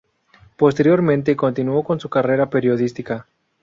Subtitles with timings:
[0.57, 3.27] Posteriormente continuó con su carrera periodística.